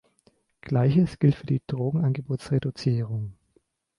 Gleiches 0.61 1.19
gilt 1.19 1.35
für 1.35 1.45
die 1.45 1.61
Drogenangebotsreduzierung. 1.67 3.33